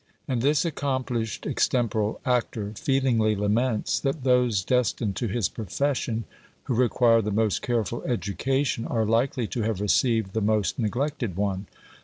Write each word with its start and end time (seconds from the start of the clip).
And 0.27 0.41
this 0.41 0.65
accomplished 0.65 1.45
extemporal 1.45 2.19
actor 2.25 2.73
feelingly 2.75 3.35
laments 3.35 3.99
that 3.99 4.23
those 4.23 4.63
destined 4.65 5.15
to 5.17 5.27
his 5.27 5.47
profession, 5.47 6.23
who 6.63 6.73
require 6.73 7.21
the 7.21 7.29
most 7.29 7.61
careful 7.61 8.01
education, 8.01 8.85
are 8.87 9.05
likely 9.05 9.45
to 9.49 9.61
have 9.61 9.79
received 9.79 10.33
the 10.33 10.41
most 10.41 10.79
neglected 10.79 11.35
one. 11.35 11.67